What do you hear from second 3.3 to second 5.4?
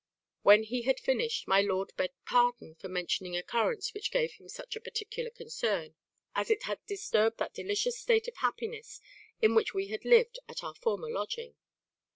an occurrence which gave him such a particular